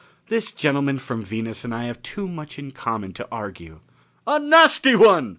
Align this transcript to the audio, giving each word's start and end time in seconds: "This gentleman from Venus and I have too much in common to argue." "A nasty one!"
"This 0.29 0.51
gentleman 0.51 0.97
from 0.97 1.21
Venus 1.21 1.63
and 1.63 1.75
I 1.75 1.83
have 1.83 2.01
too 2.01 2.27
much 2.27 2.57
in 2.57 2.71
common 2.71 3.11
to 3.13 3.27
argue." 3.31 3.81
"A 4.25 4.39
nasty 4.39 4.95
one!" 4.95 5.29